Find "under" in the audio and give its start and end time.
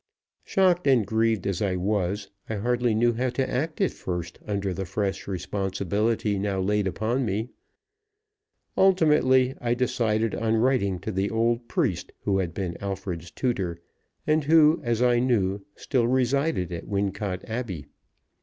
4.47-4.73